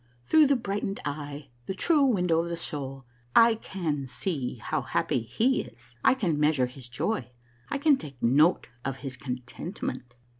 Through 0.25 0.47
the 0.47 0.55
brightened 0.55 0.99
eye— 1.05 1.49
true 1.77 2.01
window 2.03 2.39
of 2.39 2.49
the 2.49 2.57
soul— 2.57 3.05
I 3.49 3.53
can 3.53 4.07
see 4.07 4.55
how 4.59 4.81
happy 4.81 5.21
he 5.21 5.61
is. 5.61 5.95
I 6.03 6.15
can 6.15 6.39
measure 6.39 6.65
his 6.65 6.89
joy; 6.89 7.29
I 7.69 7.77
can 7.77 7.97
take 7.97 8.17
note 8.19 8.67
of 8.83 8.97
his 9.05 9.15
contentment." 9.15 10.15